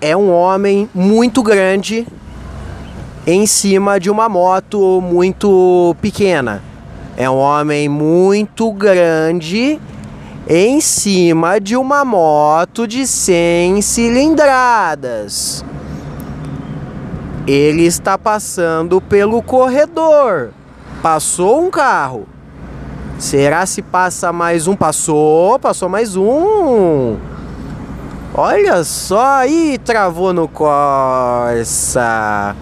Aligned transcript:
é 0.00 0.16
um 0.16 0.32
homem 0.32 0.88
muito 0.94 1.42
grande 1.42 2.06
em 3.26 3.46
cima 3.46 3.98
de 3.98 4.10
uma 4.10 4.28
moto 4.28 5.00
muito 5.00 5.94
pequena. 6.00 6.62
É 7.16 7.28
um 7.28 7.36
homem 7.36 7.88
muito 7.88 8.70
grande 8.72 9.80
em 10.48 10.80
cima 10.80 11.60
de 11.60 11.76
uma 11.76 12.04
moto 12.04 12.86
de 12.86 13.06
100 13.06 13.82
cilindradas. 13.82 15.64
Ele 17.46 17.84
está 17.84 18.16
passando 18.16 19.00
pelo 19.00 19.42
corredor. 19.42 20.50
Passou 21.02 21.66
um 21.66 21.70
carro. 21.70 22.26
Será 23.18 23.66
se 23.66 23.82
passa 23.82 24.32
mais 24.32 24.68
um? 24.68 24.76
Passou, 24.76 25.58
passou 25.58 25.88
mais 25.88 26.14
um. 26.14 27.16
Olha 28.40 28.84
só, 28.84 29.38
aí 29.38 29.80
travou 29.84 30.32
no 30.32 30.46
Corsa. 30.46 32.54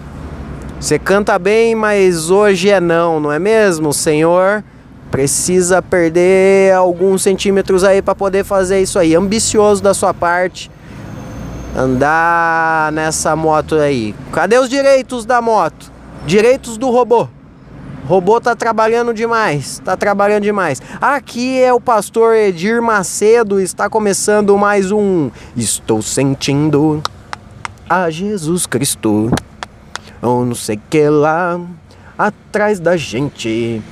Você 0.80 0.98
canta 0.98 1.38
bem, 1.38 1.74
mas 1.74 2.30
hoje 2.30 2.70
é 2.70 2.80
não, 2.80 3.20
não 3.20 3.30
é 3.30 3.38
mesmo, 3.38 3.92
senhor? 3.92 4.64
Precisa 5.10 5.82
perder 5.82 6.72
alguns 6.72 7.20
centímetros 7.20 7.84
aí 7.84 8.00
para 8.00 8.14
poder 8.14 8.42
fazer 8.42 8.80
isso 8.80 8.98
aí. 8.98 9.14
Ambicioso 9.14 9.82
da 9.82 9.92
sua 9.92 10.14
parte. 10.14 10.70
Andar 11.76 12.90
nessa 12.92 13.36
moto 13.36 13.74
aí. 13.74 14.14
Cadê 14.32 14.58
os 14.58 14.70
direitos 14.70 15.26
da 15.26 15.42
moto? 15.42 15.92
Direitos 16.24 16.78
do 16.78 16.88
robô. 16.88 17.28
Robô 18.06 18.40
tá 18.40 18.54
trabalhando 18.54 19.12
demais, 19.12 19.82
tá 19.84 19.96
trabalhando 19.96 20.44
demais. 20.44 20.80
Aqui 21.00 21.60
é 21.60 21.72
o 21.72 21.80
pastor 21.80 22.36
Edir 22.36 22.80
Macedo, 22.80 23.60
está 23.60 23.90
começando 23.90 24.56
mais 24.56 24.92
um 24.92 25.28
Estou 25.56 26.00
sentindo 26.00 27.02
a 27.90 28.08
Jesus 28.08 28.64
Cristo 28.64 29.28
ou 30.22 30.46
não 30.46 30.54
sei 30.54 30.78
que 30.88 31.08
lá 31.08 31.60
atrás 32.16 32.78
da 32.78 32.96
gente. 32.96 33.82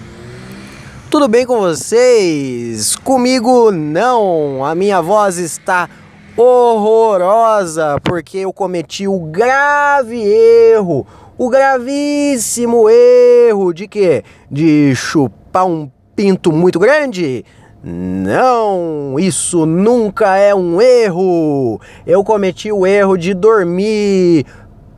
Tudo 1.11 1.27
bem 1.27 1.45
com 1.45 1.59
vocês? 1.59 2.95
Comigo 2.95 3.73
não. 3.73 4.65
A 4.65 4.77
minha 4.77 5.03
voz 5.03 5.39
está 5.39 5.89
horrorosa 6.37 7.97
porque 8.05 8.39
eu 8.39 8.53
cometi 8.53 9.09
o 9.09 9.19
grave 9.19 10.21
erro, 10.23 11.05
o 11.37 11.49
gravíssimo 11.49 12.89
erro 12.89 13.73
de 13.73 13.89
quê? 13.89 14.23
De 14.51 14.95
chupar 14.95 15.67
um 15.67 15.91
pinto 16.15 16.53
muito 16.53 16.79
grande? 16.79 17.45
Não, 17.83 19.17
isso 19.19 19.67
nunca 19.67 20.37
é 20.37 20.55
um 20.55 20.81
erro. 20.81 21.81
Eu 22.07 22.25
cometi 22.25 22.73
o 22.73 22.87
erro 22.87 23.17
de 23.17 23.35
dormir 23.35 24.47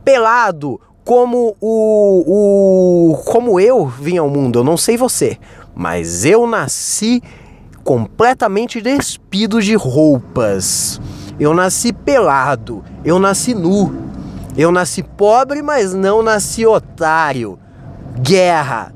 pelado 0.05 0.79
como 1.03 1.55
o, 1.61 3.11
o 3.13 3.17
como 3.25 3.59
eu 3.59 3.85
vim 3.85 4.17
ao 4.17 4.29
mundo, 4.29 4.59
eu 4.59 4.63
não 4.63 4.75
sei 4.75 4.97
você, 4.97 5.37
mas 5.73 6.25
eu 6.25 6.45
nasci 6.45 7.21
completamente 7.81 8.81
despido 8.81 9.61
de 9.61 9.73
roupas. 9.73 10.99
Eu 11.39 11.53
nasci 11.53 11.93
pelado, 11.93 12.83
eu 13.05 13.19
nasci 13.19 13.53
nu. 13.53 14.06
Eu 14.57 14.71
nasci 14.71 15.03
pobre, 15.03 15.61
mas 15.61 15.93
não 15.93 16.23
nasci 16.23 16.65
otário. 16.65 17.59
Guerra. 18.19 18.91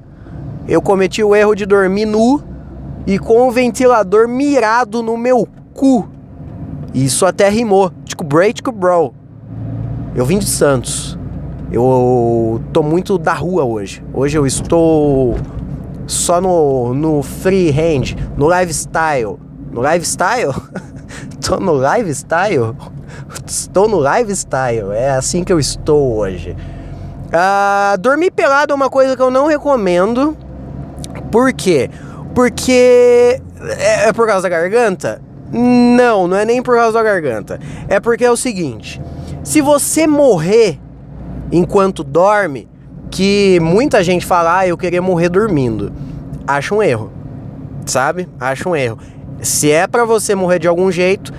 Eu 0.68 0.82
cometi 0.82 1.24
o 1.24 1.36
erro 1.36 1.54
de 1.54 1.68
dormir 1.68 2.06
nu 2.06 2.44
e 3.06 3.20
com 3.20 3.48
o 3.48 3.52
ventilador 3.52 4.28
mirado 4.28 5.04
no 5.04 5.16
meu 5.16 5.48
cu. 5.76 6.10
Isso 6.96 7.28
até 7.28 7.48
rimou. 7.48 7.92
Tipo, 8.04 8.24
break, 8.24 8.56
tipo, 8.56 8.72
bro. 8.72 9.14
Eu 10.16 10.26
vim 10.26 10.40
de 10.40 10.48
Santos. 10.48 11.16
Eu 11.72 12.60
tô 12.74 12.82
muito 12.82 13.20
da 13.20 13.34
rua 13.34 13.64
hoje. 13.64 14.04
Hoje 14.14 14.38
eu 14.38 14.48
estou 14.48 15.36
só 16.08 16.42
no, 16.42 16.94
no 16.96 17.22
freehand, 17.22 18.16
no 18.36 18.50
lifestyle. 18.50 19.38
No 19.72 19.82
lifestyle? 19.82 20.54
tô 21.40 21.60
no 21.60 21.74
lifestyle? 21.76 22.76
Estou 23.46 23.88
no 23.88 24.00
lifestyle. 24.00 24.92
É 24.92 25.12
assim 25.12 25.44
que 25.44 25.52
eu 25.52 25.60
estou 25.60 26.18
hoje. 26.18 26.56
Ah, 27.32 27.96
dormir 28.00 28.32
pelado 28.32 28.74
é 28.74 28.76
uma 28.76 28.90
coisa 28.90 29.16
que 29.16 29.22
eu 29.22 29.32
não 29.32 29.48
recomendo. 29.48 30.38
Por 31.32 31.54
quê? 31.54 31.90
Porque 32.36 33.42
é, 33.78 34.10
é 34.10 34.14
por 34.14 34.28
causa 34.28 34.44
da 34.44 34.50
garganta? 34.50 35.22
Não, 35.52 36.28
não 36.28 36.38
é 36.38 36.46
nem 36.46 36.62
por 36.62 36.76
causa 36.76 36.94
da 36.94 37.04
garganta. 37.04 37.60
É 37.88 38.00
porque 38.00 38.26
é 38.26 38.32
o 38.32 38.38
seguinte: 38.38 39.02
se 39.44 39.62
você 39.62 40.08
morrer 40.08 40.80
enquanto 41.52 42.04
dorme 42.04 42.70
que 43.10 43.60
muita 43.60 44.04
gente 44.04 44.26
fala, 44.26 44.60
ah, 44.60 44.68
eu 44.68 44.78
queria 44.78 45.02
morrer 45.02 45.30
dormindo. 45.30 45.92
Acho 46.48 46.76
um 46.76 46.84
erro, 46.84 47.12
sabe? 47.86 48.28
Acho 48.40 48.70
um 48.70 48.76
erro. 48.76 48.98
Se 49.42 49.70
é 49.70 49.86
para 49.86 50.06
você 50.06 50.34
morrer 50.34 50.60
de 50.60 50.68
algum 50.68 50.90
jeito, 50.92 51.34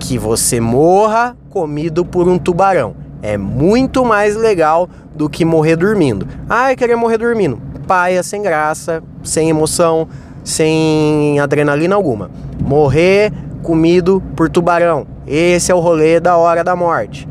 que 0.00 0.18
você 0.18 0.58
morra 0.58 1.36
comido 1.50 2.04
por 2.04 2.26
um 2.26 2.38
tubarão. 2.38 2.96
É 3.22 3.36
muito 3.36 4.04
mais 4.04 4.34
legal 4.34 4.88
do 5.14 5.28
que 5.28 5.44
morrer 5.44 5.76
dormindo. 5.76 6.26
Ah, 6.48 6.74
queria 6.74 6.96
morrer 6.96 7.18
dormindo. 7.18 7.60
Paia, 7.86 8.22
sem 8.22 8.42
graça, 8.42 9.02
sem 9.22 9.50
emoção, 9.50 10.08
sem 10.42 11.38
adrenalina 11.38 11.94
alguma. 11.94 12.30
Morrer 12.60 13.30
comido 13.62 14.22
por 14.34 14.48
tubarão. 14.48 15.06
Esse 15.26 15.70
é 15.70 15.74
o 15.74 15.80
rolê 15.80 16.18
da 16.18 16.36
hora 16.36 16.64
da 16.64 16.74
morte. 16.74 17.28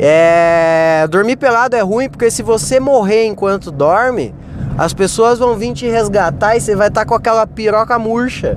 É, 0.00 1.06
dormir 1.08 1.36
pelado 1.36 1.76
é 1.76 1.80
ruim 1.80 2.08
porque 2.08 2.30
se 2.30 2.42
você 2.42 2.80
morrer 2.80 3.26
enquanto 3.26 3.70
dorme, 3.70 4.34
as 4.76 4.92
pessoas 4.92 5.38
vão 5.38 5.56
vir 5.56 5.72
te 5.72 5.88
resgatar 5.88 6.56
e 6.56 6.60
você 6.60 6.74
vai 6.74 6.88
estar 6.88 7.02
tá 7.02 7.06
com 7.06 7.14
aquela 7.14 7.46
piroca 7.46 7.98
murcha. 7.98 8.56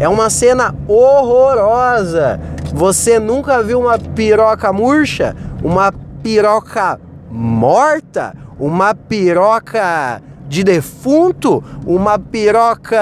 É 0.00 0.08
uma 0.08 0.30
cena 0.30 0.74
horrorosa. 0.88 2.40
Você 2.72 3.18
nunca 3.18 3.62
viu 3.62 3.78
uma 3.80 3.98
piroca 3.98 4.72
murcha? 4.72 5.36
Uma 5.62 5.92
piroca 6.22 6.98
morta? 7.30 8.34
Uma 8.58 8.94
piroca 8.94 10.22
de 10.48 10.64
defunto? 10.64 11.62
Uma 11.84 12.18
piroca 12.18 12.96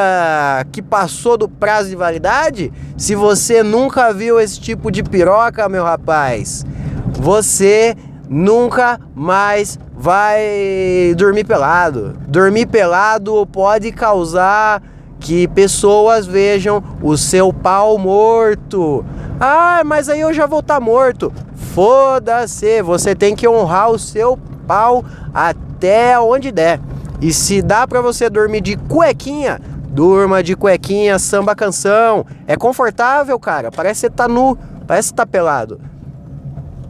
que 0.72 0.82
passou 0.82 1.38
do 1.38 1.48
prazo 1.48 1.88
de 1.88 1.94
validade? 1.94 2.72
Se 2.96 3.14
você 3.14 3.62
nunca 3.62 4.12
viu 4.12 4.40
esse 4.40 4.58
tipo 4.58 4.90
de 4.90 5.04
piroca, 5.04 5.68
meu 5.68 5.84
rapaz, 5.84 6.66
você 7.12 7.94
nunca 8.28 8.98
mais 9.14 9.78
vai 9.96 11.14
dormir 11.16 11.44
pelado. 11.44 12.18
Dormir 12.26 12.66
pelado 12.66 13.46
pode 13.46 13.92
causar 13.92 14.82
que 15.20 15.48
pessoas 15.48 16.26
vejam 16.26 16.82
o 17.02 17.16
seu 17.16 17.52
pau 17.52 17.98
morto. 17.98 19.04
Ah, 19.40 19.82
mas 19.84 20.08
aí 20.08 20.20
eu 20.20 20.32
já 20.32 20.46
vou 20.46 20.60
estar 20.60 20.74
tá 20.74 20.80
morto. 20.80 21.32
Foda-se, 21.54 22.82
você 22.82 23.14
tem 23.14 23.34
que 23.36 23.48
honrar 23.48 23.90
o 23.90 23.98
seu 23.98 24.38
pau 24.66 25.04
até 25.32 26.18
onde 26.18 26.50
der. 26.50 26.80
E 27.20 27.32
se 27.32 27.60
dá 27.60 27.86
para 27.86 28.00
você 28.00 28.30
dormir 28.30 28.60
de 28.60 28.76
cuequinha, 28.76 29.60
durma 29.88 30.42
de 30.42 30.54
cuequinha, 30.54 31.18
samba 31.18 31.54
canção. 31.54 32.24
É 32.46 32.56
confortável, 32.56 33.38
cara. 33.38 33.70
Parece 33.70 34.02
que 34.02 34.06
você 34.06 34.10
tá 34.10 34.28
nu, 34.28 34.56
parece 34.86 35.10
que 35.10 35.16
tá 35.16 35.26
pelado. 35.26 35.80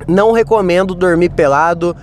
Não 0.07 0.33
recomendo 0.33 0.95
dormir 0.95 1.31
pelado 1.31 1.97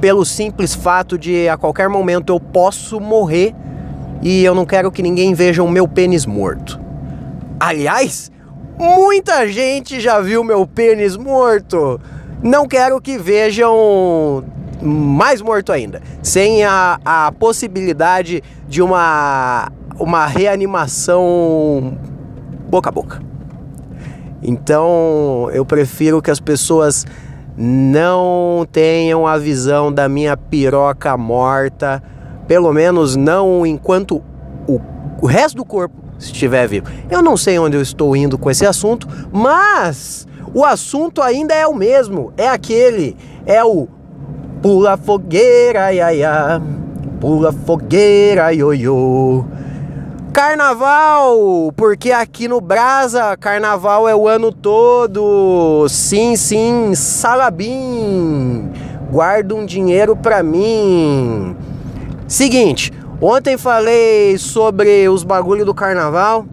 pelo 0.00 0.24
simples 0.24 0.74
fato 0.74 1.16
de 1.16 1.48
a 1.48 1.56
qualquer 1.56 1.88
momento 1.88 2.32
eu 2.32 2.40
posso 2.40 2.98
morrer 2.98 3.54
e 4.22 4.44
eu 4.44 4.54
não 4.54 4.64
quero 4.64 4.90
que 4.92 5.02
ninguém 5.02 5.34
veja 5.34 5.62
o 5.62 5.68
meu 5.68 5.88
pênis 5.88 6.24
morto. 6.24 6.80
Aliás, 7.58 8.30
muita 8.78 9.46
gente 9.48 10.00
já 10.00 10.20
viu 10.20 10.44
meu 10.44 10.66
pênis 10.66 11.16
morto. 11.16 12.00
Não 12.42 12.66
quero 12.66 13.00
que 13.00 13.18
vejam 13.18 14.44
mais 14.80 15.40
morto 15.40 15.72
ainda, 15.72 16.00
sem 16.22 16.64
a, 16.64 16.98
a 17.04 17.32
possibilidade 17.32 18.42
de 18.68 18.82
uma, 18.82 19.70
uma 19.98 20.26
reanimação 20.26 21.96
boca 22.68 22.88
a 22.88 22.92
boca. 22.92 23.22
Então 24.42 25.48
eu 25.52 25.64
prefiro 25.64 26.20
que 26.20 26.30
as 26.30 26.40
pessoas 26.40 27.06
não 27.56 28.66
tenham 28.72 29.26
a 29.26 29.36
visão 29.36 29.92
da 29.92 30.08
minha 30.08 30.36
piroca 30.36 31.16
morta, 31.16 32.02
pelo 32.46 32.72
menos 32.72 33.16
não 33.16 33.64
enquanto 33.66 34.22
o, 34.66 34.80
o 35.20 35.26
resto 35.26 35.56
do 35.56 35.64
corpo 35.64 35.94
estiver 36.18 36.66
vivo. 36.68 36.86
Eu 37.10 37.22
não 37.22 37.36
sei 37.36 37.58
onde 37.58 37.76
eu 37.76 37.82
estou 37.82 38.16
indo 38.16 38.38
com 38.38 38.50
esse 38.50 38.66
assunto, 38.66 39.08
mas 39.32 40.26
o 40.54 40.64
assunto 40.64 41.22
ainda 41.22 41.54
é 41.54 41.66
o 41.66 41.74
mesmo, 41.74 42.32
é 42.36 42.48
aquele, 42.48 43.16
é 43.46 43.64
o 43.64 43.88
pula 44.60 44.96
fogueira, 44.96 45.92
ia, 45.92 46.14
ia, 46.14 46.62
pula 47.20 47.52
fogueira, 47.52 48.52
ioiô. 48.52 49.44
Carnaval, 50.32 51.72
porque 51.76 52.10
aqui 52.10 52.48
no 52.48 52.58
Brasa, 52.58 53.36
carnaval 53.36 54.08
é 54.08 54.16
o 54.16 54.26
ano 54.26 54.50
todo. 54.50 55.86
Sim, 55.90 56.36
sim, 56.36 56.94
Salabim. 56.94 58.70
Guarda 59.10 59.54
um 59.54 59.66
dinheiro 59.66 60.16
pra 60.16 60.42
mim. 60.42 61.54
Seguinte, 62.32 62.90
ontem 63.20 63.58
falei 63.58 64.38
sobre 64.38 65.06
os 65.06 65.22
bagulho 65.22 65.66
do 65.66 65.74
carnaval. 65.74 66.46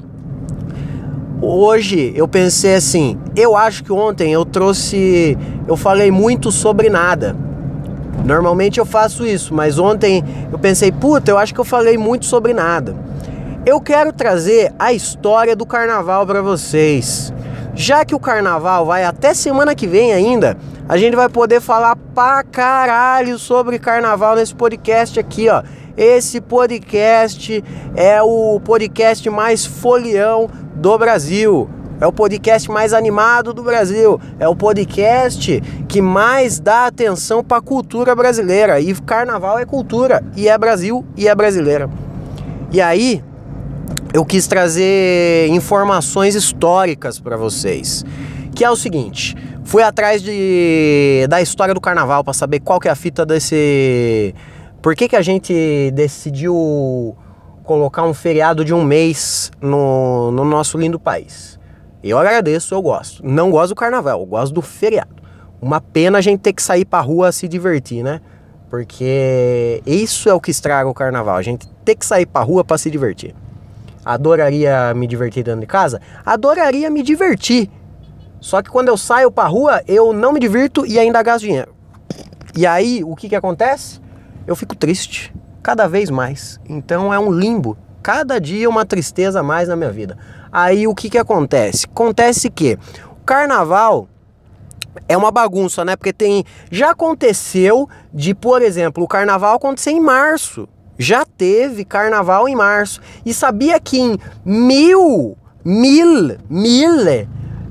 Hoje 1.41 2.11
eu 2.17 2.27
pensei 2.27 2.75
assim, 2.75 3.17
eu 3.33 3.55
acho 3.55 3.85
que 3.85 3.93
ontem 3.93 4.33
eu 4.33 4.43
trouxe, 4.43 5.37
eu 5.65 5.77
falei 5.77 6.11
muito 6.11 6.51
sobre 6.51 6.89
nada. 6.89 7.33
Normalmente 8.25 8.77
eu 8.77 8.85
faço 8.85 9.25
isso, 9.25 9.53
mas 9.53 9.79
ontem 9.79 10.21
eu 10.51 10.59
pensei, 10.59 10.91
puta, 10.91 11.31
eu 11.31 11.37
acho 11.37 11.53
que 11.53 11.61
eu 11.61 11.65
falei 11.65 11.97
muito 11.97 12.25
sobre 12.25 12.53
nada. 12.53 12.93
Eu 13.65 13.79
quero 13.79 14.11
trazer 14.11 14.73
a 14.77 14.91
história 14.91 15.55
do 15.55 15.65
carnaval 15.65 16.27
para 16.27 16.41
vocês. 16.41 17.33
Já 17.73 18.03
que 18.03 18.13
o 18.13 18.19
carnaval 18.19 18.85
vai 18.85 19.05
até 19.05 19.33
semana 19.33 19.73
que 19.73 19.87
vem 19.87 20.11
ainda, 20.11 20.57
a 20.89 20.97
gente 20.97 21.15
vai 21.15 21.29
poder 21.29 21.61
falar 21.61 21.95
pra 21.95 22.43
caralho 22.43 23.37
sobre 23.37 23.77
carnaval 23.77 24.35
nesse 24.35 24.55
podcast 24.55 25.19
aqui, 25.19 25.47
ó. 25.47 25.61
Esse 25.95 26.41
podcast 26.41 27.63
é 27.95 28.19
o 28.23 28.59
podcast 28.59 29.29
mais 29.29 29.63
folião 29.67 30.49
do 30.73 30.97
Brasil. 30.97 31.69
É 32.01 32.07
o 32.07 32.11
podcast 32.11 32.71
mais 32.71 32.91
animado 32.91 33.53
do 33.53 33.61
Brasil. 33.61 34.19
É 34.39 34.47
o 34.47 34.55
podcast 34.55 35.61
que 35.87 36.01
mais 36.01 36.59
dá 36.59 36.87
atenção 36.87 37.43
para 37.43 37.57
a 37.57 37.61
cultura 37.61 38.15
brasileira. 38.15 38.79
E 38.79 38.91
carnaval 38.95 39.59
é 39.59 39.65
cultura, 39.65 40.23
e 40.35 40.47
é 40.49 40.57
Brasil, 40.57 41.05
e 41.15 41.27
é 41.27 41.35
brasileira. 41.35 41.87
E 42.71 42.81
aí, 42.81 43.23
eu 44.11 44.25
quis 44.25 44.47
trazer 44.47 45.49
informações 45.49 46.33
históricas 46.33 47.19
para 47.19 47.37
vocês, 47.37 48.03
que 48.59 48.65
é 48.65 48.69
o 48.69 48.75
seguinte: 48.75 49.37
fui 49.63 49.81
atrás 49.81 50.21
de, 50.21 51.25
da 51.29 51.41
história 51.41 51.73
do 51.73 51.79
carnaval 51.79 52.25
para 52.25 52.33
saber 52.33 52.59
qual 52.59 52.77
que 52.77 52.89
é 52.89 52.91
a 52.91 52.95
fita 52.95 53.25
desse, 53.25 54.35
por 54.81 54.93
que, 54.97 55.07
que 55.07 55.15
a 55.15 55.21
gente 55.21 55.89
decidiu 55.91 57.15
colocar 57.63 58.03
um 58.03 58.13
feriado 58.13 58.65
de 58.65 58.73
um 58.73 58.83
mês 58.83 59.49
no, 59.61 60.29
no 60.31 60.43
nosso 60.43 60.77
lindo 60.77 60.99
país. 60.99 61.57
Eu 62.03 62.17
agradeço, 62.17 62.75
eu 62.75 62.81
gosto. 62.81 63.25
Não 63.25 63.49
gosto 63.49 63.69
do 63.69 63.75
carnaval, 63.75 64.19
eu 64.19 64.25
gosto 64.25 64.53
do 64.53 64.61
feriado. 64.61 65.15
Uma 65.61 65.79
pena 65.79 66.17
a 66.17 66.21
gente 66.21 66.41
ter 66.41 66.51
que 66.51 66.61
sair 66.61 66.83
pra 66.83 66.99
rua 66.99 67.31
se 67.31 67.47
divertir, 67.47 68.03
né? 68.03 68.19
Porque 68.69 69.81
isso 69.85 70.27
é 70.27 70.33
o 70.33 70.39
que 70.41 70.51
estraga 70.51 70.89
o 70.89 70.93
carnaval, 70.93 71.37
a 71.37 71.41
gente 71.41 71.65
ter 71.85 71.95
que 71.95 72.05
sair 72.05 72.25
pra 72.25 72.41
rua 72.41 72.65
para 72.65 72.77
se 72.77 72.91
divertir. 72.91 73.33
Adoraria 74.03 74.93
me 74.93 75.07
divertir 75.07 75.45
dentro 75.45 75.61
de 75.61 75.67
casa? 75.67 76.01
Adoraria 76.25 76.89
me 76.89 77.01
divertir. 77.01 77.69
Só 78.39 78.61
que 78.61 78.69
quando 78.69 78.87
eu 78.87 78.97
saio 78.97 79.31
pra 79.31 79.47
rua, 79.47 79.81
eu 79.87 80.13
não 80.13 80.31
me 80.31 80.39
divirto 80.39 80.85
e 80.85 80.97
ainda 80.97 81.21
gasto 81.21 81.41
dinheiro. 81.41 81.73
E 82.55 82.65
aí, 82.65 83.03
o 83.03 83.15
que 83.15 83.29
que 83.29 83.35
acontece? 83.35 83.99
Eu 84.47 84.55
fico 84.55 84.75
triste, 84.75 85.33
cada 85.61 85.87
vez 85.87 86.09
mais. 86.09 86.59
Então 86.67 87.13
é 87.13 87.19
um 87.19 87.31
limbo. 87.31 87.77
Cada 88.01 88.39
dia 88.39 88.69
uma 88.69 88.85
tristeza 88.85 89.41
a 89.41 89.43
mais 89.43 89.67
na 89.67 89.75
minha 89.75 89.91
vida. 89.91 90.17
Aí 90.51 90.87
o 90.87 90.95
que 90.95 91.09
que 91.09 91.17
acontece? 91.17 91.85
Acontece 91.85 92.49
que 92.49 92.77
o 93.11 93.23
carnaval 93.25 94.07
é 95.07 95.15
uma 95.15 95.31
bagunça, 95.31 95.83
né? 95.85 95.95
Porque 95.95 96.13
tem. 96.13 96.45
Já 96.71 96.91
aconteceu 96.91 97.87
de, 98.13 98.33
por 98.33 98.61
exemplo, 98.61 99.03
o 99.03 99.07
carnaval 99.07 99.55
acontecer 99.55 99.91
em 99.91 99.99
março 99.99 100.67
já 100.99 101.25
teve 101.25 101.85
carnaval 101.85 102.49
em 102.49 102.55
março. 102.55 102.99
E 103.25 103.33
sabia 103.33 103.79
que 103.79 103.97
em 103.97 104.17
mil, 104.43 105.37
mil, 105.63 106.37
mil, 106.49 106.95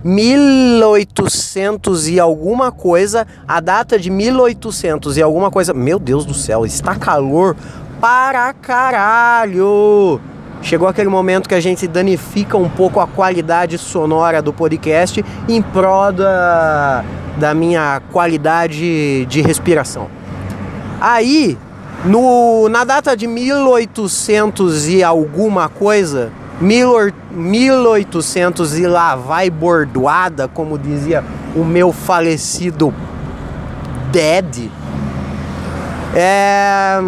1800 0.05 2.09
e 2.09 2.21
alguma 2.21 2.71
coisa, 2.71 3.27
a 3.47 3.61
data 3.61 3.99
de 3.99 4.11
1800 4.11 5.17
e 5.17 5.23
alguma 5.23 5.51
coisa, 5.51 5.75
meu 5.75 5.99
Deus 5.99 6.25
do 6.25 6.35
céu, 6.35 6.65
está 6.65 6.95
calor 6.95 7.57
para 8.01 8.53
caralho. 8.53 10.21
Chegou 10.63 10.89
aquele 10.89 11.09
momento 11.09 11.49
que 11.49 11.55
a 11.55 11.61
gente 11.61 11.87
danifica 11.87 12.57
um 12.57 12.69
pouco 12.69 13.01
a 13.01 13.07
qualidade 13.07 13.79
sonora 13.79 14.43
do 14.43 14.53
podcast 14.53 15.25
em 15.49 15.63
prol 15.63 16.13
da, 16.13 17.05
da 17.37 17.55
minha 17.55 18.03
qualidade 18.13 19.25
de 19.27 19.41
respiração. 19.41 20.09
Aí, 21.01 21.57
no, 22.05 22.69
na 22.69 22.85
data 22.85 23.17
de 23.17 23.27
1800 23.27 24.89
e 24.89 25.03
alguma 25.03 25.69
coisa, 25.69 26.31
1800 26.61 28.79
e 28.79 28.87
lá 28.87 29.15
vai 29.15 29.49
bordoada, 29.49 30.49
como 30.49 30.79
dizia 30.79 31.25
o 31.55 31.65
meu 31.65 31.93
falecido 31.93 32.93
Dad. 34.13 34.69
É, 36.15 36.99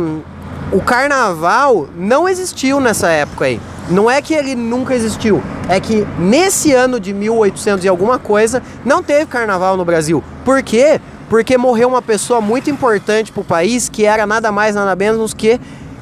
o 0.73 0.81
carnaval 0.81 1.88
não 1.97 2.29
existiu 2.29 2.81
nessa 2.81 3.08
época 3.08 3.47
aí. 3.47 3.61
Não 3.88 4.08
é 4.08 4.23
que 4.23 4.35
ele 4.35 4.55
nunca 4.55 4.94
existiu, 4.94 5.43
é 5.69 5.81
que 5.81 6.06
nesse 6.17 6.73
ano 6.73 7.00
de 7.00 7.12
1800 7.12 7.85
e 7.85 7.88
alguma 7.88 8.20
coisa 8.20 8.62
não 8.85 9.02
teve 9.02 9.26
carnaval 9.26 9.76
no 9.76 9.85
Brasil. 9.85 10.23
Por 10.44 10.62
quê? 10.62 11.00
porque 11.31 11.56
morreu 11.56 11.88
uma 11.88 12.02
pessoa 12.02 12.41
muito 12.41 12.69
importante 12.69 13.31
para 13.31 13.41
o 13.41 13.44
país 13.44 13.88
que 13.88 14.05
era 14.05 14.26
nada 14.26 14.50
mais 14.50 14.75
nada 14.75 14.97
menos 14.97 15.32
que 15.32 15.61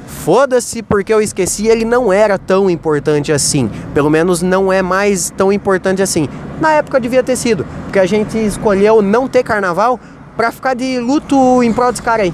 foda-se 0.09 0.81
porque 0.81 1.13
eu 1.13 1.21
esqueci, 1.21 1.67
ele 1.67 1.85
não 1.85 2.11
era 2.11 2.37
tão 2.37 2.69
importante 2.69 3.31
assim. 3.31 3.69
Pelo 3.93 4.09
menos 4.09 4.41
não 4.41 4.73
é 4.73 4.81
mais 4.81 5.29
tão 5.29 5.53
importante 5.53 6.01
assim. 6.01 6.27
Na 6.59 6.73
época 6.73 6.99
devia 6.99 7.23
ter 7.23 7.35
sido, 7.35 7.65
porque 7.83 7.99
a 7.99 8.05
gente 8.05 8.37
escolheu 8.37 9.01
não 9.01 9.27
ter 9.27 9.43
carnaval 9.43 9.99
para 10.35 10.51
ficar 10.51 10.73
de 10.73 10.99
luto 10.99 11.63
em 11.63 11.71
prol 11.71 11.91
desse 11.91 12.01
cara 12.01 12.23
aí. 12.23 12.33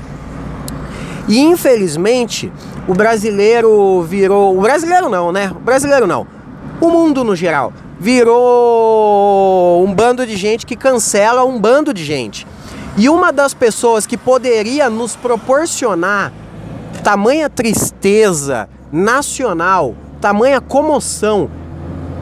E 1.28 1.40
infelizmente, 1.40 2.52
o 2.88 2.94
brasileiro 2.94 4.02
virou, 4.04 4.58
o 4.58 4.62
brasileiro 4.62 5.10
não, 5.10 5.32
né? 5.32 5.52
O 5.56 5.60
brasileiro 5.60 6.08
não. 6.08 6.26
O 6.80 6.90
mundo 6.90 7.24
no 7.24 7.36
geral 7.36 7.74
virou 8.00 9.84
um 9.86 9.94
bando 9.94 10.26
de 10.26 10.36
gente 10.36 10.66
que 10.66 10.76
cancela 10.76 11.44
um 11.46 11.60
bando 11.60 11.94
de 11.94 12.04
gente. 12.04 12.46
E 12.98 13.10
uma 13.10 13.32
das 13.32 13.54
pessoas 13.54 14.06
que 14.06 14.18
poderia 14.18 14.90
nos 14.90 15.16
proporcionar 15.16 16.32
tamanha 17.04 17.50
tristeza 17.50 18.68
nacional, 18.92 19.96
tamanha 20.20 20.62
comoção 20.62 21.50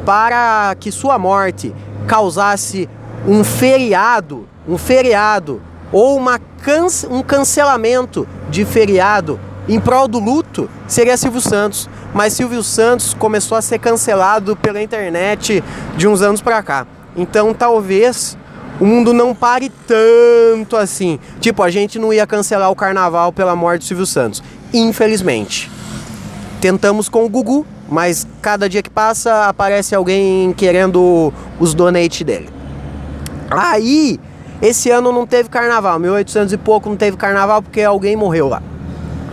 para 0.06 0.76
que 0.80 0.92
sua 0.92 1.18
morte 1.18 1.74
causasse 2.08 2.90
um 3.28 3.44
feriado, 3.44 4.48
um 4.68 4.78
feriado 4.78 5.62
ou 5.92 6.18
uma 6.18 6.40
cance 6.40 7.06
um 7.08 7.22
cancelamento 7.22 8.28
de 8.50 8.66
feriado 8.66 9.40
em 9.68 9.80
prol 9.80 10.08
do 10.08 10.20
luto, 10.20 10.70
seria 10.88 11.16
Silvio 11.16 11.40
Santos. 11.40 11.90
Mas 12.14 12.34
Silvio 12.34 12.62
Santos 12.64 13.14
começou 13.14 13.58
a 13.58 13.62
ser 13.62 13.80
cancelado 13.80 14.56
pela 14.56 14.82
internet 14.82 15.64
de 15.96 16.08
uns 16.08 16.22
anos 16.22 16.42
para 16.42 16.62
cá. 16.62 16.86
Então 17.16 17.54
talvez 17.54 18.38
o 18.80 18.86
mundo 18.86 19.14
não 19.14 19.34
pare 19.34 19.72
tanto 19.88 20.76
assim. 20.76 21.20
Tipo, 21.40 21.64
a 21.64 21.70
gente 21.70 21.98
não 21.98 22.12
ia 22.12 22.28
cancelar 22.28 22.70
o 22.72 22.76
carnaval 22.76 23.32
pela 23.32 23.56
morte 23.56 23.82
do 23.82 23.86
Silvio 23.86 24.06
Santos. 24.06 24.44
Infelizmente. 24.74 25.72
Tentamos 26.60 27.08
com 27.08 27.26
o 27.26 27.30
Gugu, 27.30 27.66
mas 27.90 28.26
cada 28.42 28.68
dia 28.68 28.82
que 28.82 28.90
passa 28.90 29.48
aparece 29.48 29.94
alguém 29.94 30.52
querendo 30.54 31.32
os 31.60 31.74
donate 31.74 32.24
dele. 32.24 32.50
Aí, 33.52 34.20
esse 34.62 34.90
ano 34.90 35.12
não 35.12 35.28
teve 35.28 35.50
carnaval, 35.50 36.00
1800 36.00 36.54
e 36.54 36.58
pouco 36.58 36.90
não 36.90 36.96
teve 36.96 37.18
carnaval 37.18 37.62
porque 37.62 37.82
alguém 37.82 38.16
morreu 38.16 38.48
lá. 38.48 38.64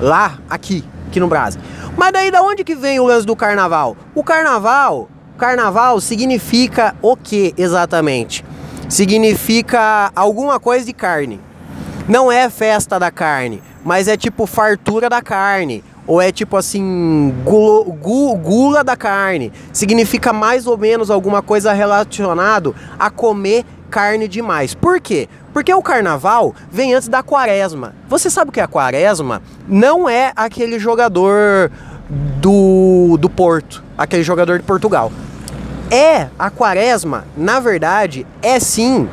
Lá, 0.01 0.39
aqui, 0.49 0.85
aqui 1.07 1.21
no 1.21 1.29
Brasil. 1.29 1.61
Mas 1.97 2.13
daí 2.13 2.31
da 2.31 2.43
onde 2.43 2.65
que 2.65 2.75
vem 2.75 3.01
o 3.01 3.07
lance 3.07 3.27
do 3.27 3.37
carnaval? 3.37 3.97
O 4.15 4.23
carnaval, 4.23 5.09
carnaval 5.39 6.01
significa 6.01 6.95
o 7.01 7.17
que 7.17 7.55
exatamente? 7.57 8.45
significa 8.91 10.11
alguma 10.17 10.59
coisa 10.59 10.85
de 10.85 10.93
carne. 10.93 11.41
Não 12.09 12.31
é 12.31 12.51
festa 12.51 12.99
da 12.99 13.11
carne, 13.11 13.63
mas 13.85 14.09
é 14.09 14.17
tipo 14.17 14.47
fartura 14.47 15.09
da 15.09 15.23
carne. 15.23 15.85
Ou 16.07 16.21
é 16.21 16.33
tipo 16.33 16.57
assim, 16.57 17.33
gula, 17.45 17.85
gula 18.37 18.83
da 18.83 18.97
carne. 18.97 19.53
Significa 19.73 20.33
mais 20.33 20.67
ou 20.67 20.77
menos 20.77 21.11
alguma 21.11 21.41
coisa 21.41 21.73
relacionado 21.73 22.75
a 22.99 23.11
comer 23.11 23.65
carne 23.91 24.27
demais. 24.27 24.75
Por 24.75 25.01
quê? 25.01 25.29
Porque 25.53 25.73
o 25.73 25.83
carnaval 25.83 26.55
vem 26.71 26.95
antes 26.95 27.09
da 27.09 27.23
quaresma. 27.23 27.95
Você 28.09 28.31
sabe 28.31 28.51
o 28.51 28.53
que 28.53 28.61
é 28.61 28.63
a 28.63 28.69
quaresma? 28.69 29.43
Não 29.69 30.09
é 30.09 30.33
aquele 30.35 30.79
jogador 30.79 31.71
do, 32.09 33.17
do 33.19 33.29
Porto, 33.29 33.85
aquele 33.97 34.23
jogador 34.23 34.59
de 34.59 34.65
Portugal. 34.65 35.13
É, 35.91 36.29
a 36.39 36.51
quaresma, 36.51 37.25
na 37.37 37.59
verdade, 37.59 38.27
é 38.43 38.61
sim 38.61 39.09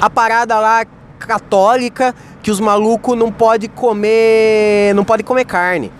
a 0.00 0.10
parada 0.10 0.58
lá 0.58 0.84
católica 1.20 2.12
que 2.42 2.50
os 2.50 2.60
malucos 2.60 3.16
não 3.16 3.30
pode 3.30 3.68
comer, 3.68 4.94
não 4.94 5.04
pode 5.04 5.22
comer 5.22 5.44
carne. 5.44 5.92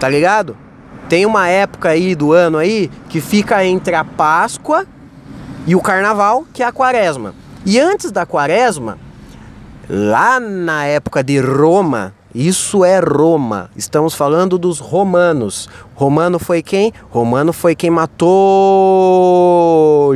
Tá 0.00 0.08
ligado? 0.08 0.56
tem 1.12 1.26
uma 1.26 1.46
época 1.46 1.90
aí 1.90 2.14
do 2.14 2.32
ano 2.32 2.56
aí 2.56 2.90
que 3.10 3.20
fica 3.20 3.62
entre 3.66 3.94
a 3.94 4.02
Páscoa 4.02 4.86
e 5.66 5.76
o 5.76 5.80
Carnaval, 5.82 6.46
que 6.54 6.62
é 6.62 6.66
a 6.66 6.72
Quaresma. 6.72 7.34
E 7.66 7.78
antes 7.78 8.10
da 8.10 8.24
Quaresma, 8.24 8.96
lá 9.90 10.40
na 10.40 10.86
época 10.86 11.22
de 11.22 11.38
Roma, 11.38 12.14
isso 12.34 12.82
é 12.82 12.98
Roma. 12.98 13.68
Estamos 13.76 14.14
falando 14.14 14.56
dos 14.56 14.78
romanos. 14.78 15.68
Romano 15.94 16.38
foi 16.38 16.62
quem? 16.62 16.94
Romano 17.10 17.52
foi 17.52 17.76
quem 17.76 17.90
matou 17.90 18.32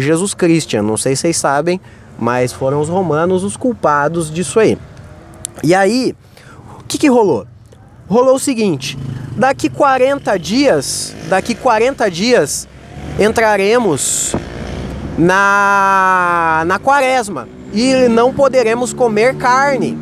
Jesus 0.01 0.33
Cristo. 0.33 0.81
Não 0.81 0.97
sei 0.97 1.15
se 1.15 1.21
vocês 1.21 1.37
sabem, 1.37 1.79
mas 2.19 2.55
foram 2.55 2.81
os 2.81 2.89
romanos 2.89 3.45
os 3.45 3.55
culpados 3.55 4.31
disso 4.31 4.59
aí. 4.59 4.79
E 5.63 5.75
aí, 5.75 6.15
o 6.81 6.85
que, 6.85 6.99
que 6.99 7.09
rolou? 7.09 7.47
Rolou 8.09 8.37
o 8.37 8.41
seguinte: 8.41 8.99
daqui 9.37 9.69
40 9.69 10.39
dias, 10.39 11.15
daqui 11.29 11.55
40 11.55 12.11
dias, 12.11 12.69
entraremos 13.19 14.35
na, 15.19 16.63
na 16.67 16.79
quaresma 16.79 17.49
e 17.73 18.09
não 18.09 18.33
poderemos 18.33 18.93
comer 18.93 19.37
carne. 19.37 19.99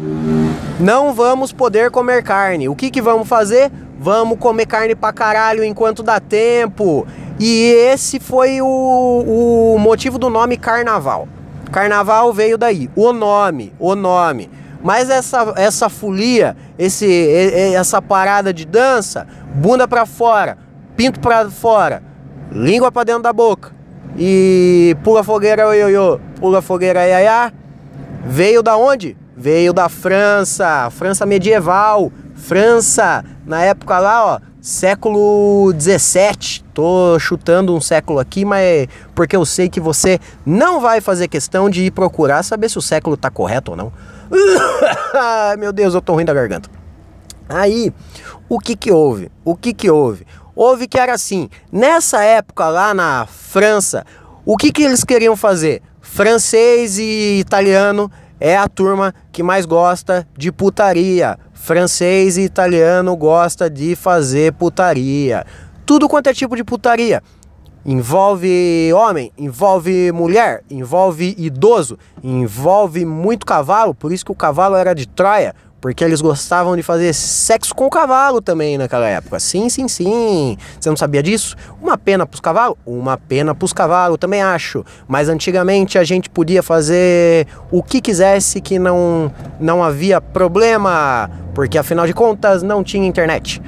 Não 0.78 1.14
vamos 1.14 1.52
poder 1.52 1.90
comer 1.90 2.22
carne. 2.22 2.68
O 2.68 2.74
que, 2.74 2.90
que 2.90 3.00
vamos 3.00 3.28
fazer? 3.28 3.70
Vamos 3.98 4.38
comer 4.38 4.66
carne 4.66 4.94
pra 4.94 5.12
caralho 5.12 5.64
enquanto 5.64 6.02
dá 6.02 6.18
tempo. 6.20 7.06
E 7.38 7.62
esse 7.92 8.20
foi 8.20 8.60
o, 8.60 9.74
o 9.76 9.78
motivo 9.78 10.18
do 10.18 10.28
nome 10.28 10.56
carnaval. 10.56 11.28
Carnaval 11.70 12.32
veio 12.32 12.58
daí. 12.58 12.90
O 12.94 13.12
nome, 13.12 13.72
o 13.78 13.94
nome. 13.94 14.50
Mas 14.84 15.08
essa, 15.08 15.54
essa 15.56 15.88
folia, 15.88 16.54
esse, 16.78 17.08
essa 17.74 18.02
parada 18.02 18.52
de 18.52 18.66
dança, 18.66 19.26
bunda 19.54 19.88
para 19.88 20.04
fora, 20.04 20.58
pinto 20.94 21.20
para 21.20 21.48
fora, 21.48 22.02
língua 22.52 22.92
para 22.92 23.04
dentro 23.04 23.22
da 23.22 23.32
boca 23.32 23.72
e 24.14 24.94
pula 25.02 25.24
fogueira 25.24 25.74
ioiô, 25.74 26.20
pula 26.38 26.60
fogueira 26.60 27.00
iaiá, 27.06 27.50
veio 28.26 28.62
da 28.62 28.76
onde? 28.76 29.16
Veio 29.34 29.72
da 29.72 29.88
França, 29.88 30.90
França 30.90 31.24
medieval, 31.24 32.12
França, 32.34 33.24
na 33.46 33.62
época 33.62 33.98
lá, 33.98 34.34
ó, 34.34 34.40
século 34.60 35.72
17. 35.72 36.62
Tô 36.74 37.18
chutando 37.18 37.74
um 37.74 37.80
século 37.80 38.18
aqui, 38.18 38.44
mas 38.44 38.86
porque 39.14 39.34
eu 39.34 39.46
sei 39.46 39.70
que 39.70 39.80
você 39.80 40.20
não 40.44 40.78
vai 40.78 41.00
fazer 41.00 41.26
questão 41.26 41.70
de 41.70 41.84
ir 41.84 41.90
procurar 41.90 42.42
saber 42.42 42.68
se 42.68 42.76
o 42.76 42.82
século 42.82 43.16
tá 43.16 43.30
correto 43.30 43.70
ou 43.70 43.76
não. 43.78 43.90
Meu 45.58 45.72
Deus, 45.72 45.94
eu 45.94 46.00
tô 46.00 46.14
ruim 46.14 46.24
da 46.24 46.34
garganta. 46.34 46.68
Aí, 47.48 47.92
o 48.48 48.58
que 48.58 48.76
que 48.76 48.90
houve? 48.90 49.30
O 49.44 49.54
que 49.56 49.72
que 49.72 49.90
houve? 49.90 50.26
Houve 50.56 50.86
que 50.86 50.98
era 50.98 51.12
assim, 51.12 51.48
nessa 51.72 52.22
época 52.22 52.68
lá 52.68 52.94
na 52.94 53.26
França, 53.26 54.04
o 54.44 54.56
que 54.56 54.70
que 54.70 54.82
eles 54.82 55.02
queriam 55.02 55.36
fazer? 55.36 55.82
Francês 56.00 56.98
e 56.98 57.40
italiano 57.40 58.10
é 58.38 58.56
a 58.56 58.68
turma 58.68 59.14
que 59.32 59.42
mais 59.42 59.66
gosta 59.66 60.26
de 60.36 60.52
putaria. 60.52 61.38
Francês 61.52 62.36
e 62.36 62.42
italiano 62.42 63.16
gosta 63.16 63.68
de 63.68 63.96
fazer 63.96 64.52
putaria. 64.52 65.44
Tudo 65.86 66.08
quanto 66.08 66.28
é 66.28 66.34
tipo 66.34 66.54
de 66.54 66.62
putaria. 66.62 67.22
Envolve 67.86 68.92
homem, 68.94 69.30
envolve 69.36 70.10
mulher, 70.10 70.62
envolve 70.70 71.34
idoso, 71.36 71.98
envolve 72.22 73.04
muito 73.04 73.44
cavalo, 73.44 73.94
por 73.94 74.10
isso 74.10 74.24
que 74.24 74.32
o 74.32 74.34
cavalo 74.34 74.74
era 74.74 74.94
de 74.94 75.06
Troia, 75.06 75.54
porque 75.84 76.02
eles 76.02 76.22
gostavam 76.22 76.76
de 76.76 76.82
fazer 76.82 77.12
sexo 77.12 77.74
com 77.74 77.84
o 77.84 77.90
cavalo 77.90 78.40
também 78.40 78.78
naquela 78.78 79.06
época. 79.06 79.38
Sim, 79.38 79.68
sim, 79.68 79.86
sim. 79.86 80.56
Você 80.80 80.88
não 80.88 80.96
sabia 80.96 81.22
disso? 81.22 81.54
Uma 81.78 81.98
pena 81.98 82.24
pros 82.24 82.40
cavalos? 82.40 82.78
Uma 82.86 83.18
pena 83.18 83.54
pros 83.54 83.74
cavalos, 83.74 84.16
também 84.16 84.40
acho. 84.40 84.82
Mas 85.06 85.28
antigamente 85.28 85.98
a 85.98 86.04
gente 86.04 86.30
podia 86.30 86.62
fazer 86.62 87.46
o 87.70 87.82
que 87.82 88.00
quisesse 88.00 88.62
que 88.62 88.78
não, 88.78 89.30
não 89.60 89.84
havia 89.84 90.22
problema, 90.22 91.30
porque 91.54 91.76
afinal 91.76 92.06
de 92.06 92.14
contas 92.14 92.62
não 92.62 92.82
tinha 92.82 93.06
internet. 93.06 93.60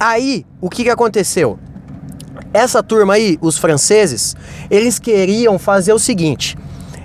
Aí, 0.00 0.46
o 0.62 0.70
que, 0.70 0.84
que 0.84 0.90
aconteceu? 0.90 1.58
Essa 2.58 2.82
turma 2.82 3.14
aí, 3.14 3.38
os 3.40 3.56
franceses, 3.56 4.34
eles 4.68 4.98
queriam 4.98 5.60
fazer 5.60 5.92
o 5.92 5.98
seguinte: 5.98 6.58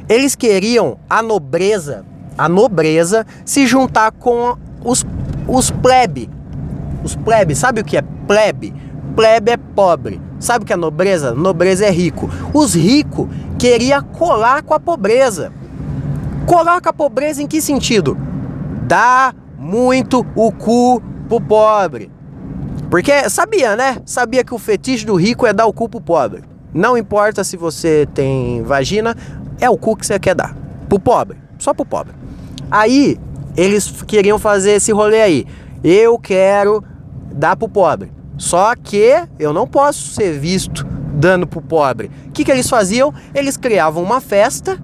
eles 0.10 0.34
queriam 0.34 0.98
a 1.08 1.22
nobreza, 1.22 2.04
a 2.36 2.50
nobreza 2.50 3.24
se 3.46 3.68
juntar 3.68 4.12
com 4.14 4.58
os, 4.84 5.06
os 5.48 5.70
plebe. 5.70 6.28
Os 7.04 7.16
plebe, 7.16 7.54
sabe 7.54 7.82
o 7.82 7.86
que 7.86 7.96
é 7.96 8.02
plebe? 8.26 8.74
Plebe 9.16 9.52
é 9.52 9.58
pobre. 9.58 10.20
Sabe 10.40 10.64
o 10.64 10.66
que 10.66 10.74
é 10.74 10.76
nobreza? 10.76 11.36
Nobreza 11.36 11.86
é 11.86 11.92
rico. 11.92 12.28
Os 12.52 12.74
ricos 12.74 13.28
queriam 13.60 14.02
colar 14.02 14.64
com 14.64 14.74
a 14.74 14.80
pobreza. 14.80 15.54
Colar 16.48 16.82
com 16.82 16.90
a 16.90 16.94
pobreza 16.94 17.44
em 17.44 17.48
que 17.48 17.62
sentido? 17.62 18.18
Dar 18.88 19.36
muito 19.60 20.26
o 20.36 20.52
cu 20.52 21.00
pro 21.30 21.40
pobre. 21.40 22.10
Porque 22.94 23.28
sabia, 23.28 23.76
né? 23.76 23.98
Sabia 24.06 24.44
que 24.44 24.54
o 24.54 24.60
fetiche 24.60 25.04
do 25.04 25.16
rico 25.16 25.48
é 25.48 25.52
dar 25.52 25.66
o 25.66 25.74
cu 25.74 25.90
pro 25.90 26.00
pobre. 26.00 26.44
Não 26.72 26.96
importa 26.96 27.44
se 27.44 27.58
você 27.58 28.08
tem 28.14 28.62
vagina, 28.62 29.18
é 29.60 29.68
o 29.68 29.76
cu 29.76 29.96
que 29.96 30.06
você 30.06 30.20
quer 30.20 30.36
dar. 30.36 30.56
Pro 30.88 31.00
pobre. 31.00 31.40
Só 31.58 31.74
pro 31.74 31.88
pobre. 31.88 32.14
Aí, 32.70 33.18
eles 33.58 33.92
queriam 34.06 34.38
fazer 34.38 34.74
esse 34.74 34.92
rolê 34.92 35.24
aí. 35.24 35.48
Eu 35.84 36.20
quero 36.20 36.84
dar 37.32 37.56
pro 37.56 37.68
pobre. 37.68 38.12
Só 38.38 38.76
que 38.76 39.26
eu 39.40 39.52
não 39.52 39.66
posso 39.66 40.14
ser 40.14 40.38
visto 40.38 40.86
dando 41.16 41.48
pro 41.48 41.64
pobre. 41.64 42.12
O 42.28 42.32
que, 42.32 42.46
que 42.46 42.52
eles 42.52 42.70
faziam? 42.70 43.12
Eles 43.34 43.58
criavam 43.58 44.04
uma 44.04 44.22
festa. 44.22 44.78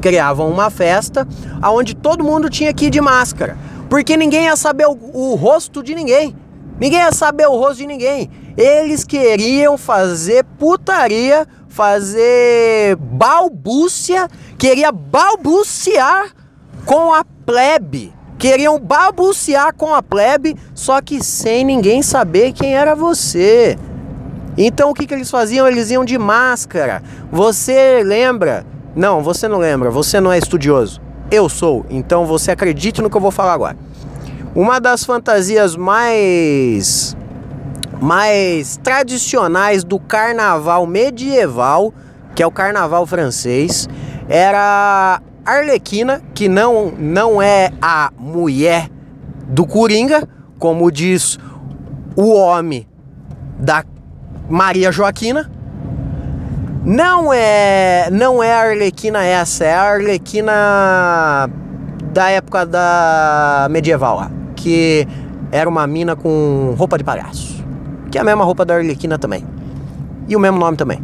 Criavam 0.00 0.48
uma 0.48 0.70
festa 0.70 1.28
onde 1.62 1.94
todo 1.94 2.24
mundo 2.24 2.48
tinha 2.48 2.72
que 2.72 2.86
ir 2.86 2.90
de 2.90 3.02
máscara. 3.02 3.58
Porque 3.90 4.16
ninguém 4.16 4.44
ia 4.44 4.56
saber 4.56 4.86
o, 4.86 4.98
o 5.12 5.34
rosto 5.34 5.82
de 5.82 5.94
ninguém. 5.94 6.34
Ninguém 6.78 7.00
ia 7.00 7.12
saber 7.12 7.46
o 7.46 7.56
rosto 7.56 7.76
de 7.76 7.86
ninguém. 7.86 8.30
Eles 8.56 9.04
queriam 9.04 9.78
fazer 9.78 10.44
putaria, 10.58 11.46
fazer 11.68 12.96
balbúcia, 12.96 14.28
queria 14.58 14.92
balbuciar 14.92 16.32
com 16.84 17.12
a 17.12 17.24
plebe. 17.46 18.12
Queriam 18.38 18.78
balbuciar 18.78 19.74
com 19.74 19.94
a 19.94 20.02
plebe, 20.02 20.56
só 20.74 21.00
que 21.00 21.22
sem 21.22 21.64
ninguém 21.64 22.02
saber 22.02 22.52
quem 22.52 22.74
era 22.74 22.94
você. 22.94 23.78
Então 24.56 24.90
o 24.90 24.94
que, 24.94 25.06
que 25.06 25.14
eles 25.14 25.30
faziam? 25.30 25.66
Eles 25.66 25.90
iam 25.90 26.04
de 26.04 26.18
máscara. 26.18 27.02
Você 27.30 28.02
lembra? 28.04 28.66
Não, 28.94 29.22
você 29.22 29.48
não 29.48 29.58
lembra, 29.58 29.90
você 29.90 30.20
não 30.20 30.30
é 30.30 30.38
estudioso. 30.38 31.00
Eu 31.30 31.48
sou, 31.48 31.84
então 31.90 32.26
você 32.26 32.50
acredite 32.50 33.02
no 33.02 33.10
que 33.10 33.16
eu 33.16 33.20
vou 33.20 33.30
falar 33.30 33.52
agora. 33.52 33.76
Uma 34.54 34.80
das 34.80 35.04
fantasias 35.04 35.74
mais 35.74 37.16
mais 38.00 38.76
tradicionais 38.76 39.82
do 39.82 39.98
carnaval 39.98 40.86
medieval, 40.86 41.92
que 42.36 42.42
é 42.42 42.46
o 42.46 42.52
carnaval 42.52 43.04
francês, 43.04 43.88
era 44.28 45.20
Arlequina, 45.44 46.22
que 46.32 46.48
não 46.48 46.92
não 46.96 47.42
é 47.42 47.72
a 47.82 48.12
mulher 48.16 48.88
do 49.48 49.66
Coringa, 49.66 50.28
como 50.56 50.88
diz 50.88 51.36
o 52.14 52.32
homem 52.32 52.86
da 53.58 53.84
Maria 54.48 54.92
Joaquina. 54.92 55.50
Não 56.84 57.32
é 57.32 58.08
não 58.08 58.40
é 58.40 58.52
a 58.52 58.60
Arlequina 58.60 59.24
essa, 59.24 59.64
é 59.64 59.74
a 59.74 59.82
Arlequina 59.82 61.50
da 62.12 62.30
época 62.30 62.64
da 62.64 63.66
medieval 63.68 64.43
que 64.64 65.06
era 65.52 65.68
uma 65.68 65.86
mina 65.86 66.16
com 66.16 66.74
roupa 66.78 66.96
de 66.96 67.04
palhaço. 67.04 67.62
Que 68.10 68.16
é 68.16 68.22
a 68.22 68.24
mesma 68.24 68.44
roupa 68.44 68.64
da 68.64 68.74
Arlequina 68.74 69.18
também. 69.18 69.44
E 70.26 70.34
o 70.34 70.40
mesmo 70.40 70.58
nome 70.58 70.74
também. 70.74 71.02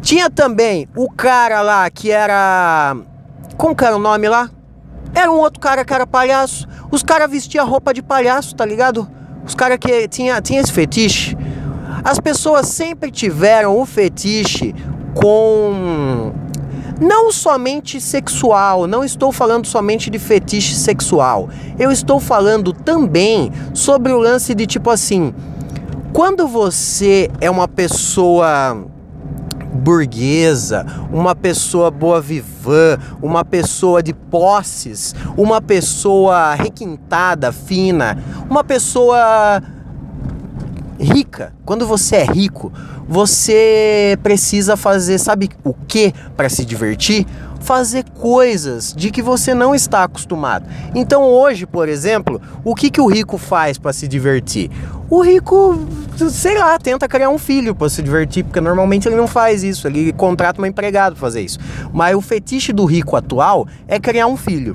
Tinha 0.00 0.30
também 0.30 0.88
o 0.94 1.10
cara 1.10 1.62
lá 1.62 1.90
que 1.90 2.12
era. 2.12 2.96
Como 3.56 3.74
que 3.74 3.84
era 3.84 3.96
o 3.96 3.98
nome 3.98 4.28
lá? 4.28 4.48
Era 5.12 5.32
um 5.32 5.36
outro 5.36 5.58
cara 5.58 5.84
que 5.84 5.92
era 5.92 6.06
palhaço. 6.06 6.68
Os 6.92 7.02
caras 7.02 7.28
vestiam 7.28 7.68
roupa 7.68 7.92
de 7.92 8.02
palhaço, 8.02 8.54
tá 8.54 8.64
ligado? 8.64 9.08
Os 9.44 9.54
caras 9.56 9.78
que 9.78 10.06
tinha, 10.06 10.40
tinha 10.40 10.60
esse 10.60 10.72
fetiche. 10.72 11.36
As 12.04 12.20
pessoas 12.20 12.68
sempre 12.68 13.10
tiveram 13.10 13.76
o 13.76 13.84
fetiche 13.84 14.72
com 15.14 16.32
não 17.02 17.32
somente 17.32 18.00
sexual, 18.00 18.86
não 18.86 19.02
estou 19.02 19.32
falando 19.32 19.66
somente 19.66 20.08
de 20.08 20.18
fetiche 20.18 20.74
sexual. 20.76 21.48
Eu 21.78 21.90
estou 21.90 22.20
falando 22.20 22.72
também 22.72 23.50
sobre 23.74 24.12
o 24.12 24.18
lance 24.18 24.54
de 24.54 24.66
tipo 24.66 24.88
assim, 24.88 25.34
quando 26.12 26.46
você 26.46 27.28
é 27.40 27.50
uma 27.50 27.66
pessoa 27.66 28.86
burguesa, 29.74 30.86
uma 31.10 31.34
pessoa 31.34 31.90
boa 31.90 32.20
vivã, 32.20 32.96
uma 33.20 33.44
pessoa 33.44 34.00
de 34.02 34.14
posses, 34.14 35.12
uma 35.36 35.60
pessoa 35.60 36.54
requintada, 36.54 37.50
fina, 37.50 38.16
uma 38.48 38.62
pessoa 38.62 39.60
rica. 41.02 41.52
Quando 41.64 41.86
você 41.86 42.16
é 42.16 42.24
rico, 42.24 42.72
você 43.08 44.18
precisa 44.22 44.76
fazer, 44.76 45.18
sabe 45.18 45.50
o 45.64 45.74
que 45.74 46.14
para 46.36 46.48
se 46.48 46.64
divertir? 46.64 47.26
Fazer 47.60 48.04
coisas 48.18 48.92
de 48.96 49.10
que 49.10 49.22
você 49.22 49.54
não 49.54 49.74
está 49.74 50.04
acostumado. 50.04 50.66
Então 50.94 51.24
hoje, 51.24 51.66
por 51.66 51.88
exemplo, 51.88 52.40
o 52.64 52.74
que, 52.74 52.90
que 52.90 53.00
o 53.00 53.06
rico 53.06 53.38
faz 53.38 53.78
para 53.78 53.92
se 53.92 54.08
divertir? 54.08 54.70
O 55.10 55.20
rico, 55.20 55.78
sei 56.30 56.58
lá, 56.58 56.78
tenta 56.78 57.06
criar 57.06 57.28
um 57.28 57.38
filho 57.38 57.74
para 57.74 57.88
se 57.90 58.02
divertir, 58.02 58.44
porque 58.44 58.60
normalmente 58.60 59.06
ele 59.06 59.16
não 59.16 59.26
faz 59.26 59.62
isso, 59.62 59.86
ele 59.86 60.12
contrata 60.12 60.60
um 60.60 60.66
empregado 60.66 61.12
para 61.12 61.20
fazer 61.20 61.42
isso. 61.42 61.58
Mas 61.92 62.16
o 62.16 62.20
fetiche 62.20 62.72
do 62.72 62.84
rico 62.84 63.14
atual 63.14 63.66
é 63.86 64.00
criar 64.00 64.26
um 64.26 64.36
filho. 64.36 64.74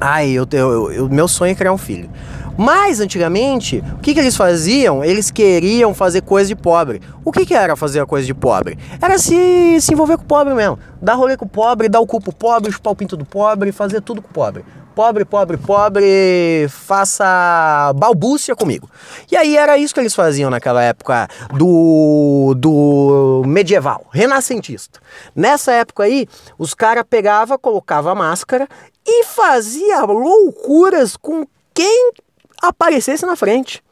Ai, 0.00 0.30
eu, 0.30 0.46
eu, 0.52 0.92
eu, 0.92 1.08
meu 1.08 1.28
sonho 1.28 1.52
é 1.52 1.54
criar 1.54 1.72
um 1.72 1.78
filho. 1.78 2.08
Mas 2.58 2.98
antigamente, 2.98 3.84
o 3.94 3.98
que, 3.98 4.12
que 4.12 4.18
eles 4.18 4.36
faziam? 4.36 5.04
Eles 5.04 5.30
queriam 5.30 5.94
fazer 5.94 6.22
coisa 6.22 6.48
de 6.48 6.56
pobre. 6.56 7.00
O 7.24 7.30
que, 7.30 7.46
que 7.46 7.54
era 7.54 7.76
fazer 7.76 8.00
a 8.00 8.06
coisa 8.06 8.26
de 8.26 8.34
pobre? 8.34 8.76
Era 9.00 9.16
se, 9.16 9.80
se 9.80 9.92
envolver 9.92 10.16
com 10.16 10.24
o 10.24 10.26
pobre 10.26 10.52
mesmo. 10.54 10.76
Dar 11.00 11.14
rolê 11.14 11.36
com 11.36 11.44
o 11.44 11.48
pobre, 11.48 11.88
dar 11.88 12.00
o 12.00 12.06
cu 12.06 12.20
pro 12.20 12.32
pobre, 12.32 12.72
chupar 12.72 12.92
o 12.92 12.96
pinto 12.96 13.16
do 13.16 13.24
pobre, 13.24 13.70
fazer 13.70 14.00
tudo 14.00 14.20
com 14.20 14.28
o 14.28 14.32
pobre. 14.32 14.64
Pobre, 14.92 15.24
pobre, 15.24 15.56
pobre, 15.56 16.66
faça 16.68 17.92
balbúcia 17.94 18.56
comigo. 18.56 18.90
E 19.30 19.36
aí 19.36 19.56
era 19.56 19.78
isso 19.78 19.94
que 19.94 20.00
eles 20.00 20.12
faziam 20.12 20.50
naquela 20.50 20.82
época 20.82 21.28
do, 21.54 22.56
do 22.56 23.44
medieval, 23.46 24.04
renascentista. 24.10 24.98
Nessa 25.32 25.70
época 25.70 26.02
aí, 26.02 26.26
os 26.58 26.74
caras 26.74 27.04
pegavam, 27.08 27.56
colocava 27.56 28.10
a 28.10 28.16
máscara 28.16 28.66
e 29.06 29.24
fazia 29.26 30.02
loucuras 30.02 31.16
com 31.16 31.46
quem 31.72 32.10
aparecesse 32.62 33.24
na 33.26 33.36
frente. 33.36 33.82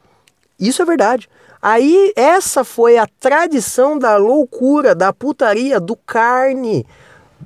Isso 0.59 0.81
é 0.81 0.85
verdade. 0.85 1.29
Aí 1.61 2.13
essa 2.15 2.63
foi 2.63 2.97
a 2.97 3.07
tradição 3.19 3.97
da 3.97 4.15
loucura, 4.17 4.93
da 4.93 5.11
putaria, 5.11 5.79
do 5.79 5.95
carne, 5.95 6.85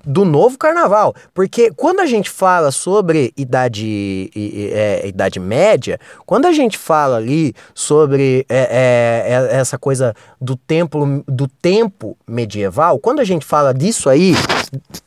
do 0.05 0.25
novo 0.25 0.57
carnaval. 0.57 1.13
Porque 1.33 1.71
quando 1.71 1.99
a 1.99 2.05
gente 2.05 2.29
fala 2.29 2.71
sobre 2.71 3.33
idade, 3.37 4.29
é, 4.35 5.07
idade 5.07 5.39
média, 5.39 5.99
quando 6.25 6.45
a 6.45 6.51
gente 6.51 6.77
fala 6.77 7.17
ali 7.17 7.53
sobre 7.73 8.45
é, 8.49 8.57
é, 8.59 9.33
é, 9.33 9.59
essa 9.59 9.77
coisa 9.77 10.13
do 10.39 10.55
tempo, 10.55 11.23
do 11.27 11.47
tempo 11.47 12.17
medieval, 12.27 12.99
quando 12.99 13.19
a 13.19 13.25
gente 13.25 13.45
fala 13.45 13.73
disso 13.73 14.09
aí, 14.09 14.33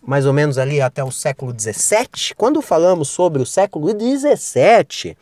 mais 0.03 0.27
ou 0.27 0.33
menos 0.33 0.59
ali 0.59 0.81
até 0.81 1.03
o 1.03 1.11
século 1.11 1.55
XVII, 1.59 2.35
quando 2.37 2.61
falamos 2.63 3.09
sobre 3.09 3.43
o 3.43 3.47
século 3.47 3.89
XVII, 3.91 5.17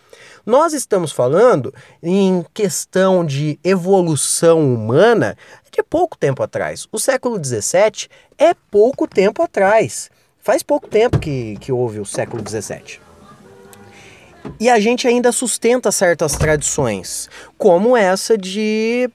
nós 0.45 0.73
estamos 0.73 1.13
falando 1.13 1.73
em 2.03 2.45
questão 2.53 3.25
de 3.25 3.59
evolução 3.63 4.75
humana 4.75 5.37
de 5.71 5.83
pouco 5.83 6.17
tempo 6.17 6.43
atrás. 6.43 6.87
O 6.93 6.99
século 6.99 7.43
XVII 7.43 8.09
é 8.39 8.55
pouco 8.71 9.07
tempo 9.07 9.43
atrás. 9.43 10.11
Faz 10.41 10.63
pouco 10.63 10.89
tempo 10.89 11.19
que, 11.19 11.57
que 11.61 11.73
houve 11.73 12.01
o 12.01 12.05
século 12.05 12.43
XVII. 12.47 13.01
E 14.59 14.69
a 14.69 14.81
gente 14.81 15.07
ainda 15.07 15.31
sustenta 15.31 15.93
certas 15.93 16.33
tradições, 16.33 17.31
como 17.57 17.97
essa 17.97 18.37
de 18.37 19.09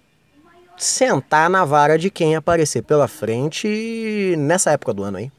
sentar 0.78 1.50
na 1.50 1.66
vara 1.66 1.98
de 1.98 2.10
quem 2.10 2.36
aparecer 2.36 2.84
pela 2.84 3.08
frente 3.08 4.36
nessa 4.38 4.72
época 4.72 4.94
do 4.94 5.04
ano 5.04 5.18
aí. 5.18 5.32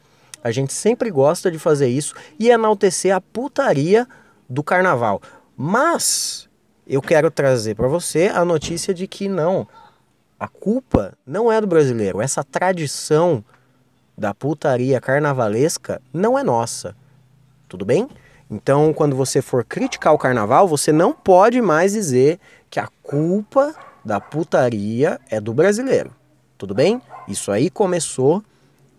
A 0.42 0.50
gente 0.50 0.72
sempre 0.72 1.10
gosta 1.10 1.50
de 1.50 1.58
fazer 1.58 1.88
isso 1.88 2.14
e 2.38 2.50
enaltecer 2.50 3.14
a 3.14 3.20
putaria 3.20 4.06
do 4.48 4.62
carnaval. 4.62 5.20
Mas 5.60 6.48
eu 6.86 7.02
quero 7.02 7.32
trazer 7.32 7.74
para 7.74 7.88
você 7.88 8.28
a 8.28 8.44
notícia 8.44 8.94
de 8.94 9.08
que 9.08 9.28
não, 9.28 9.66
a 10.38 10.46
culpa 10.46 11.18
não 11.26 11.50
é 11.50 11.60
do 11.60 11.66
brasileiro. 11.66 12.20
Essa 12.20 12.44
tradição 12.44 13.44
da 14.16 14.32
putaria 14.32 15.00
carnavalesca 15.00 16.00
não 16.12 16.38
é 16.38 16.44
nossa. 16.44 16.94
Tudo 17.68 17.84
bem? 17.84 18.08
Então, 18.48 18.94
quando 18.94 19.16
você 19.16 19.42
for 19.42 19.64
criticar 19.64 20.14
o 20.14 20.18
carnaval, 20.18 20.68
você 20.68 20.92
não 20.92 21.12
pode 21.12 21.60
mais 21.60 21.92
dizer 21.92 22.38
que 22.70 22.78
a 22.78 22.88
culpa 23.02 23.74
da 24.04 24.20
putaria 24.20 25.20
é 25.28 25.40
do 25.40 25.52
brasileiro. 25.52 26.14
Tudo 26.56 26.72
bem? 26.72 27.02
Isso 27.26 27.50
aí 27.50 27.68
começou 27.68 28.44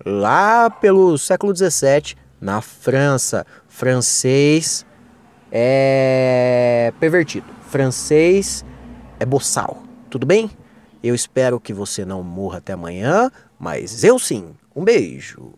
lá 0.05 0.69
pelo 0.69 1.17
século 1.17 1.55
XVII 1.55 2.17
na 2.41 2.59
França. 2.59 3.45
Francês 3.69 4.85
é 5.51 6.93
pervertido. 6.99 7.47
Francês 7.69 8.65
é 9.19 9.25
boçal. 9.25 9.83
Tudo 10.09 10.25
bem? 10.25 10.49
Eu 11.03 11.15
espero 11.15 11.59
que 11.59 11.73
você 11.73 12.03
não 12.03 12.23
morra 12.23 12.57
até 12.57 12.73
amanhã, 12.73 13.31
mas 13.59 14.03
eu 14.03 14.19
sim. 14.19 14.53
Um 14.75 14.83
beijo. 14.83 15.53